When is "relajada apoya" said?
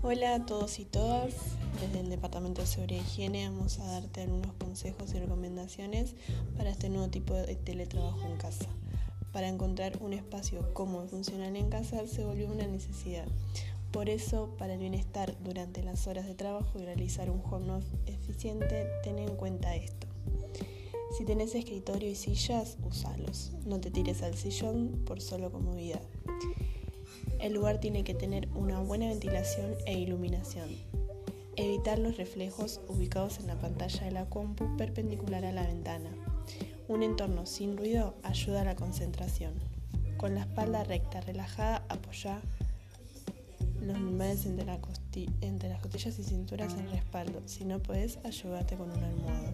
41.20-42.40